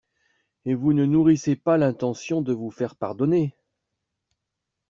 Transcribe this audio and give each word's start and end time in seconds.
Et 0.65 0.73
vous 0.73 0.93
ne 0.93 1.05
nourrissez 1.05 1.55
pas 1.55 1.77
l'intention 1.77 2.41
de 2.41 2.53
vous 2.53 2.71
faire 2.71 2.95
pardonner! 2.95 3.55